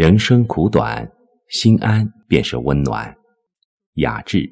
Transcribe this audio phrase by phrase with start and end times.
[0.00, 1.06] 人生苦短，
[1.50, 3.14] 心安便是温暖。
[3.96, 4.50] 雅致。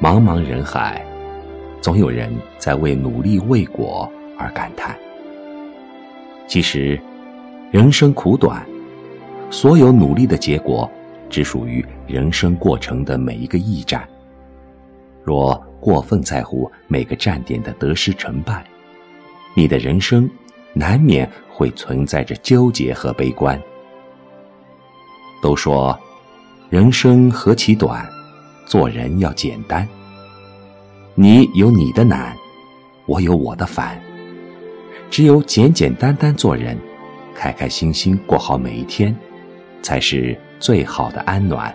[0.00, 1.04] 茫茫人海，
[1.82, 4.96] 总有人在为努力未果而感叹。
[6.46, 7.00] 其实，
[7.70, 8.64] 人生苦短，
[9.50, 10.90] 所有努力的结果，
[11.28, 14.06] 只属于人生过程的每一个驿站。
[15.24, 18.64] 若过分在乎每个站点的得失成败，
[19.54, 20.30] 你的人生
[20.72, 23.60] 难免会存在着纠结和悲观。
[25.42, 25.98] 都说，
[26.70, 28.06] 人生何其短。
[28.66, 29.88] 做人要简单。
[31.14, 32.36] 你有你的难，
[33.06, 33.96] 我有我的烦。
[35.10, 36.76] 只有简简单单做人，
[37.34, 39.14] 开开心心过好每一天，
[39.82, 41.74] 才是最好的安暖。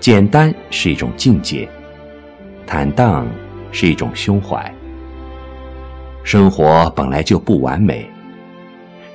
[0.00, 1.68] 简单是一种境界，
[2.66, 3.28] 坦荡
[3.70, 4.74] 是一种胸怀。
[6.24, 8.08] 生活本来就不完美，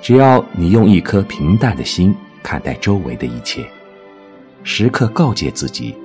[0.02, 3.66] 只要你用一颗平淡的心看待周围的一切。
[4.64, 5.96] 时刻告诫自己，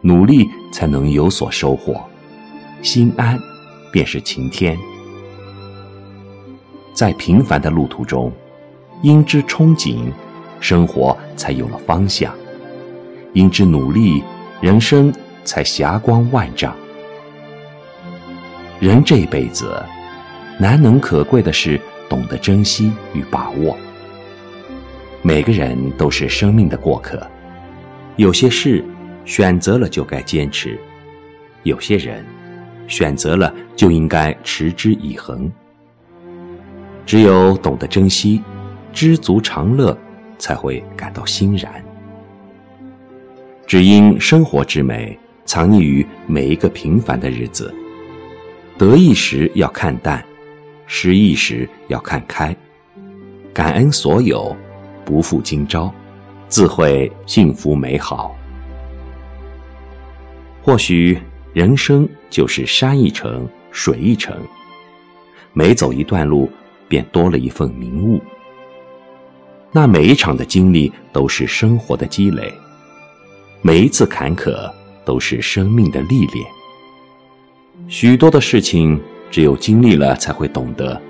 [0.00, 2.00] 努力才能有所收获，
[2.80, 3.38] 心安
[3.92, 4.78] 便是晴天。
[6.92, 8.32] 在平凡的路途中，
[9.02, 10.12] 因之憧憬，
[10.60, 12.30] 生活才有了方向；
[13.32, 14.22] 因之努力，
[14.60, 15.12] 人生
[15.44, 16.76] 才霞光万丈。
[18.78, 19.82] 人这辈子，
[20.58, 23.76] 难能可贵的是懂得珍惜与把握。
[25.22, 27.26] 每个人都是生命的过客。
[28.16, 28.84] 有些事
[29.24, 30.78] 选择了就该坚持，
[31.62, 32.24] 有些人
[32.90, 35.50] 选择了就应该持之以恒。
[37.06, 38.42] 只有懂得珍惜，
[38.92, 39.96] 知足常乐，
[40.36, 41.82] 才会感到欣然。
[43.66, 47.72] 只因生活之美藏匿于每一个平凡的日子。
[48.76, 50.24] 得意时要看淡，
[50.86, 52.54] 失意时要看开，
[53.52, 54.56] 感恩所有，
[55.04, 55.92] 不负今朝。
[56.48, 58.34] 自会幸福美好。
[60.62, 61.16] 或许
[61.52, 64.36] 人生就是山一程，水一程，
[65.52, 66.48] 每走一段路，
[66.88, 68.20] 便多了一份明悟。
[69.72, 72.52] 那每一场的经历都是生活的积累，
[73.62, 74.70] 每一次坎坷
[75.04, 76.46] 都是生命的历练。
[77.88, 81.00] 许多的事情，只有经历了才会懂得。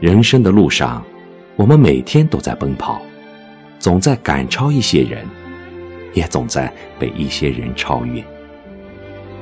[0.00, 1.04] 人生的路上，
[1.54, 3.00] 我们每天都在奔跑。
[3.78, 5.24] 总在赶超一些人，
[6.12, 8.24] 也总在被一些人超越，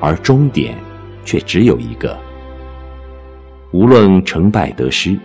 [0.05, 0.77] 而终点
[1.25, 2.15] 却只有一个。
[3.73, 5.19] 无论成败得失，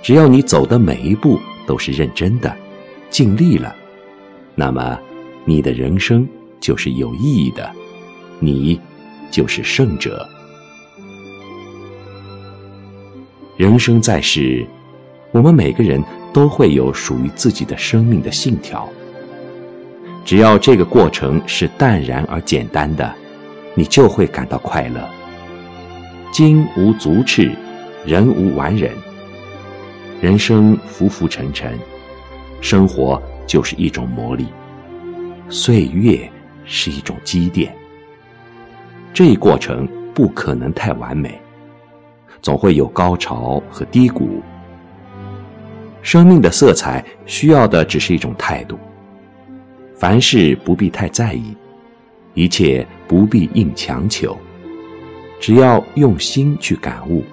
[0.00, 2.56] 只要你走的每一步都是认真的、
[3.10, 3.74] 尽力了，
[4.54, 4.96] 那么
[5.44, 6.26] 你的人生
[6.60, 7.68] 就是有意义的，
[8.38, 8.80] 你
[9.28, 10.24] 就是胜者。
[13.56, 14.64] 人生在世。
[15.32, 16.02] 我们每个人
[16.32, 18.88] 都会有属于自己的生命的信条。
[20.24, 23.14] 只要这个过程是淡然而简单的，
[23.76, 25.08] 你就会感到快乐。
[26.32, 27.52] 金无足赤，
[28.04, 28.90] 人无完人。
[30.20, 31.78] 人生浮浮沉沉，
[32.60, 34.46] 生活就是一种磨砺，
[35.48, 36.28] 岁月
[36.64, 37.72] 是一种积淀。
[39.12, 41.38] 这一过程不可能太完美，
[42.40, 44.42] 总会有高潮和低谷。
[46.00, 48.78] 生命的色彩需要的只是一种态度，
[49.96, 51.54] 凡事不必太在意，
[52.36, 54.38] 一切不必硬强求，
[55.40, 57.24] 只要用心去感悟，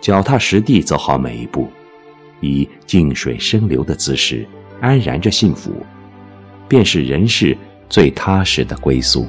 [0.00, 1.68] 脚踏实地走好每一步，
[2.40, 4.46] 以静水深流的姿势
[4.80, 5.72] 安然着幸福，
[6.68, 7.54] 便是人世
[7.90, 9.26] 最踏实的归宿。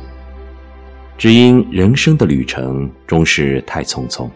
[1.17, 4.29] 只因人生的旅程终是太匆匆，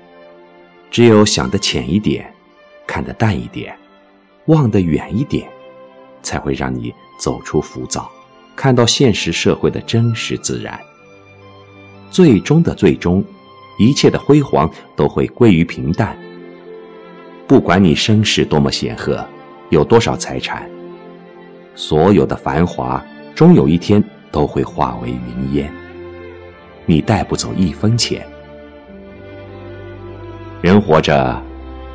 [0.89, 2.25] 只有想得浅一点，
[2.87, 3.73] 看得淡一点。
[4.47, 5.47] 望得远一点，
[6.21, 8.11] 才会让你走出浮躁，
[8.55, 10.79] 看到现实社会的真实自然。
[12.09, 13.23] 最终的最终，
[13.79, 16.17] 一切的辉煌都会归于平淡。
[17.47, 19.25] 不管你身世多么显赫，
[19.69, 20.69] 有多少财产，
[21.75, 23.03] 所有的繁华，
[23.35, 25.73] 终有一天都会化为云烟。
[26.85, 28.25] 你带不走一分钱。
[30.61, 31.41] 人活着。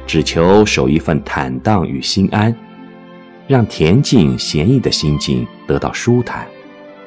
[0.07, 2.57] 只求守一份坦荡与心安，
[3.49, 6.47] 让恬静闲逸的心境得到舒坦，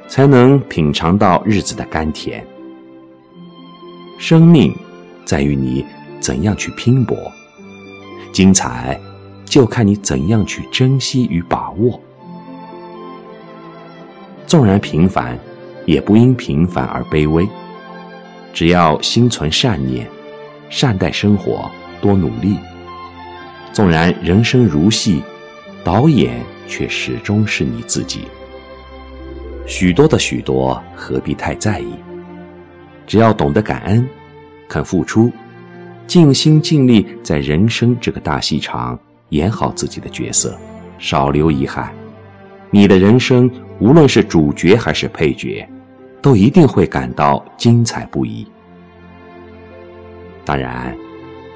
[0.08, 2.46] 才能品尝到日子的甘甜。
[4.18, 4.76] 生命
[5.24, 5.86] 在于你
[6.20, 7.16] 怎样去拼搏；
[8.34, 9.00] 精彩
[9.46, 12.02] 就看你怎样去珍惜与把握。
[14.48, 15.38] 纵然平凡，
[15.86, 17.48] 也不因平凡而卑微。
[18.52, 20.08] 只要心存善念，
[20.72, 21.70] 善待生活，
[22.02, 22.58] 多努力。
[23.72, 25.24] 纵然人生如戏，
[25.84, 28.22] 导演却始终是你自己。
[29.66, 31.94] 许多的许多，何必太在意？
[33.08, 34.08] 只要懂得感恩，
[34.68, 35.32] 肯付出，
[36.08, 39.00] 尽心尽力，在人生这个大戏场
[39.30, 40.58] 演好自己的角色，
[41.00, 41.94] 少留遗憾。
[42.70, 43.50] 你的人生，
[43.80, 45.68] 无论是主角还是配角，
[46.22, 48.46] 都一定会感到精彩不已。
[50.46, 50.96] 当然，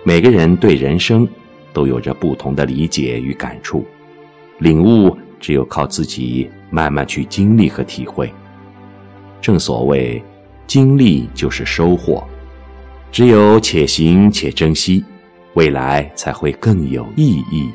[0.04, 1.28] 每个人对人生
[1.74, 3.86] 都有着不同的理解与感触，
[4.60, 8.32] 领悟只有靠自己慢慢去经历和体会。
[9.42, 10.24] 正所谓，
[10.66, 12.24] 经历就是收获，
[13.12, 15.04] 只有且行且珍惜，
[15.54, 17.70] 未来才会更有意义。